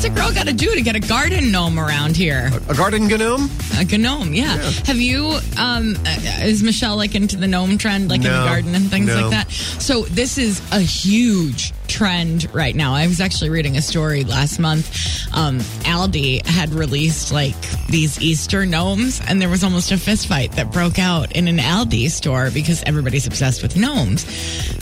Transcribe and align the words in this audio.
What's 0.00 0.12
a 0.12 0.18
girl 0.18 0.32
got 0.32 0.46
to 0.46 0.54
do 0.54 0.74
to 0.74 0.80
get 0.80 0.96
a 0.96 1.00
garden 1.00 1.52
gnome 1.52 1.78
around 1.78 2.16
here? 2.16 2.50
A 2.70 2.74
garden 2.74 3.06
gnome? 3.06 3.50
A 3.78 3.84
gnome, 3.84 4.32
yeah. 4.32 4.56
Yeah. 4.56 4.70
Have 4.86 4.96
you? 4.96 5.38
Um, 5.58 5.94
uh, 6.06 6.40
is 6.40 6.62
Michelle 6.62 6.96
like 6.96 7.14
into 7.14 7.36
the 7.36 7.46
gnome 7.46 7.76
trend, 7.76 8.08
like 8.08 8.22
in 8.22 8.28
the 8.28 8.30
garden 8.30 8.74
and 8.74 8.90
things 8.90 9.08
no. 9.08 9.20
like 9.20 9.30
that? 9.32 9.50
So 9.50 10.04
this 10.04 10.38
is 10.38 10.62
a 10.72 10.80
huge 10.80 11.74
trend 11.90 12.52
right 12.54 12.74
now. 12.74 12.94
I 12.94 13.06
was 13.08 13.20
actually 13.20 13.50
reading 13.50 13.76
a 13.76 13.82
story 13.82 14.22
last 14.24 14.58
month. 14.60 14.88
Um, 15.34 15.58
Aldi 15.82 16.46
had 16.46 16.70
released 16.70 17.32
like 17.32 17.56
these 17.88 18.20
Easter 18.20 18.64
gnomes, 18.64 19.20
and 19.28 19.42
there 19.42 19.48
was 19.48 19.64
almost 19.64 19.90
a 19.90 19.98
fist 19.98 20.28
fight 20.28 20.52
that 20.52 20.72
broke 20.72 20.98
out 20.98 21.32
in 21.32 21.48
an 21.48 21.58
Aldi 21.58 22.08
store 22.10 22.50
because 22.52 22.82
everybody's 22.84 23.26
obsessed 23.26 23.62
with 23.62 23.76
gnomes. 23.76 24.24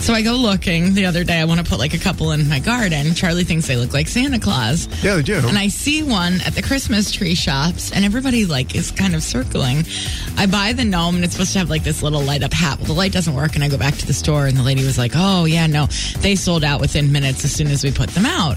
So 0.05 0.13
I 0.13 0.23
go 0.23 0.35
looking 0.35 0.95
the 0.95 1.07
other 1.07 1.25
day. 1.25 1.41
I 1.41 1.45
want 1.45 1.61
to 1.61 1.67
put 1.67 1.79
like 1.79 1.95
a 1.95 1.99
couple 1.99 2.31
in 2.33 2.47
my 2.49 2.59
garden. 2.61 3.15
Charlie 3.15 3.45
thinks 3.45 3.67
they 3.67 3.77
look 3.77 3.95
like 3.95 4.07
Santa 4.07 4.39
Claus. 4.39 4.87
Yeah, 5.03 5.17
they 5.17 5.23
do. 5.23 5.39
And 5.49 5.59
I 5.59 5.69
see 5.69 6.03
one 6.03 6.41
at 6.43 6.55
the 6.55 6.63
Christmas 6.63 7.11
tree 7.11 7.35
shops, 7.35 7.91
and 7.91 8.05
everybody 8.05 8.45
like 8.45 8.75
is 8.75 8.91
kind 8.91 9.15
of 9.15 9.23
circling. 9.23 9.85
I 10.37 10.47
buy 10.47 10.75
the 10.75 10.85
gnome, 10.85 11.17
and 11.17 11.25
it's 11.25 11.33
supposed 11.33 11.55
to 11.55 11.59
have 11.61 11.71
like 11.71 11.85
this 11.85 12.03
little 12.03 12.21
light 12.23 12.43
up 12.43 12.53
hat. 12.53 12.79
Well, 12.79 12.87
the 12.87 12.93
light 12.93 13.13
doesn't 13.13 13.35
work, 13.35 13.55
and 13.55 13.65
I 13.65 13.69
go 13.69 13.79
back 13.79 13.97
to 13.97 14.07
the 14.07 14.13
store, 14.13 14.45
and 14.47 14.57
the 14.57 14.63
lady 14.63 14.85
was 14.85 14.99
like, 14.99 15.13
"Oh 15.15 15.47
yeah, 15.47 15.67
no, 15.67 15.87
they 16.19 16.37
sold 16.37 16.65
out 16.65 16.81
within 16.99 17.13
minutes 17.13 17.45
as 17.45 17.53
soon 17.53 17.69
as 17.69 17.85
we 17.85 17.91
put 17.93 18.11
them 18.11 18.27
out." 18.27 18.57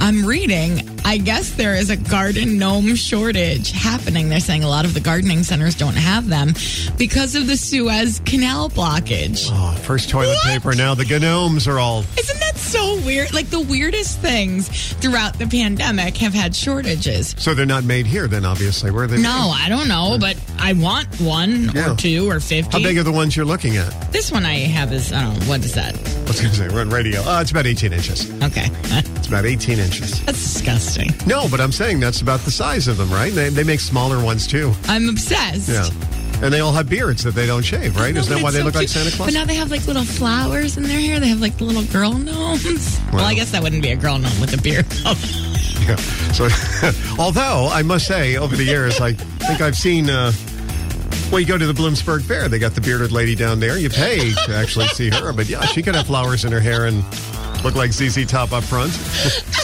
I'm 0.00 0.26
reading. 0.26 0.86
I 1.04 1.16
guess 1.18 1.50
there 1.50 1.74
is 1.76 1.88
a 1.88 1.96
garden 1.96 2.58
gnome 2.58 2.94
shortage 2.96 3.70
happening. 3.70 4.28
They're 4.28 4.40
saying 4.40 4.62
a 4.64 4.68
lot 4.68 4.84
of 4.84 4.92
the 4.92 5.00
gardening 5.00 5.44
centers 5.44 5.74
don't 5.76 5.94
have 5.96 6.28
them 6.28 6.52
because 6.98 7.34
of 7.36 7.46
the 7.46 7.56
Suez 7.56 8.20
Canal 8.26 8.68
blockage. 8.70 9.48
oh, 9.52 9.74
first 9.82 10.10
toilet 10.10 10.34
What? 10.34 10.44
paper. 10.44 10.74
Now 10.74 10.94
the 10.94 11.04
gnomes 11.04 11.66
are 11.68 11.78
all. 11.78 12.04
Isn't 12.18 12.40
that 12.40 12.53
so 12.64 12.96
weird? 13.04 13.32
Like 13.32 13.50
the 13.50 13.60
weirdest 13.60 14.20
things 14.20 14.68
throughout 14.94 15.38
the 15.38 15.46
pandemic 15.46 16.16
have 16.18 16.34
had 16.34 16.54
shortages. 16.54 17.34
So 17.38 17.54
they're 17.54 17.66
not 17.66 17.84
made 17.84 18.06
here, 18.06 18.26
then, 18.26 18.44
obviously. 18.44 18.90
Where 18.90 19.04
are 19.04 19.06
they 19.06 19.16
No, 19.16 19.52
made? 19.52 19.60
I 19.64 19.68
don't 19.68 19.88
know, 19.88 20.16
but 20.20 20.36
I 20.58 20.72
want 20.72 21.08
one 21.20 21.70
Yeah. 21.74 21.92
or 21.92 21.96
two 21.96 22.28
or 22.30 22.40
50. 22.40 22.70
How 22.72 22.78
big 22.82 22.98
are 22.98 23.02
the 23.02 23.12
ones 23.12 23.36
you're 23.36 23.44
looking 23.46 23.76
at? 23.76 24.12
this 24.12 24.30
one 24.30 24.46
I 24.46 24.54
have 24.54 24.92
is, 24.92 25.12
I 25.12 25.22
don't 25.22 25.38
know, 25.40 25.44
what 25.46 25.64
is 25.64 25.74
that? 25.74 25.94
I 25.94 26.22
was 26.28 26.40
going 26.40 26.52
to 26.52 26.56
say, 26.56 26.68
we're 26.68 26.80
on 26.80 26.90
radio. 26.90 27.20
Uh, 27.22 27.40
it's 27.42 27.50
about 27.50 27.66
18 27.66 27.92
inches. 27.92 28.30
Okay. 28.42 28.68
It's 29.24 29.28
about 29.30 29.46
18 29.46 29.78
inches. 29.78 30.22
That's 30.26 30.42
disgusting. 30.42 31.10
No, 31.26 31.48
but 31.50 31.58
I'm 31.58 31.72
saying 31.72 31.98
that's 31.98 32.20
about 32.20 32.40
the 32.40 32.50
size 32.50 32.88
of 32.88 32.98
them, 32.98 33.10
right? 33.10 33.32
They, 33.32 33.48
they 33.48 33.64
make 33.64 33.80
smaller 33.80 34.22
ones, 34.22 34.46
too. 34.46 34.72
I'm 34.86 35.08
obsessed. 35.08 35.70
Yeah. 35.70 35.88
And 36.44 36.52
they 36.52 36.60
all 36.60 36.72
have 36.72 36.90
beards 36.90 37.24
that 37.24 37.34
they 37.34 37.46
don't 37.46 37.62
shave, 37.64 37.96
right? 37.96 38.14
Isn't 38.14 38.30
that 38.34 38.42
why 38.42 38.50
they 38.50 38.58
so 38.58 38.64
look 38.66 38.74
like. 38.74 38.88
Santa 38.88 39.10
Claus? 39.10 39.28
But 39.28 39.34
now 39.34 39.46
they 39.46 39.54
have 39.54 39.70
like 39.70 39.86
little 39.86 40.04
flowers 40.04 40.76
in 40.76 40.82
their 40.82 41.00
hair. 41.00 41.18
They 41.18 41.28
have 41.28 41.40
like 41.40 41.56
the 41.56 41.64
little 41.64 41.84
girl 41.84 42.12
gnomes. 42.12 43.00
Well, 43.06 43.14
Well. 43.14 43.24
I 43.24 43.32
guess 43.34 43.50
that 43.52 43.62
wouldn't 43.62 43.82
be 43.82 43.92
a 43.92 43.96
girl 43.96 44.18
gnome 44.18 44.38
with 44.40 44.52
a 44.52 44.60
beard. 44.62 44.86
Yeah. 45.84 45.96
So, 46.32 46.48
although 47.18 47.68
I 47.70 47.82
must 47.82 48.06
say, 48.06 48.38
over 48.38 48.56
the 48.56 48.64
years, 48.64 49.02
I 49.02 49.12
think 49.12 49.60
I've 49.60 49.76
seen. 49.76 50.08
Uh, 50.08 50.32
well, 51.30 51.40
you 51.40 51.46
go 51.46 51.58
to 51.58 51.66
the 51.66 51.74
Bloomsburg 51.74 52.22
Fair. 52.22 52.48
They 52.48 52.58
got 52.58 52.72
the 52.74 52.80
bearded 52.80 53.12
lady 53.12 53.34
down 53.34 53.60
there. 53.60 53.76
You 53.76 53.90
pay 53.90 54.32
to 54.46 54.54
actually 54.54 54.86
see 54.88 55.10
her, 55.10 55.34
but 55.34 55.46
yeah, 55.46 55.60
she 55.66 55.82
could 55.82 55.94
have 55.94 56.06
flowers 56.06 56.46
in 56.46 56.52
her 56.52 56.60
hair 56.60 56.86
and 56.86 57.04
look 57.62 57.74
like 57.74 57.92
ZZ 57.92 58.24
Top 58.26 58.52
up 58.52 58.64
front. 58.64 58.92